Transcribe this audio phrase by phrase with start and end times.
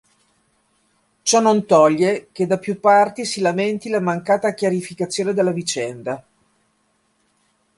[1.21, 6.25] Ciò non toglie che da più parti si lamenti la mancata chiarificazione della vicenda.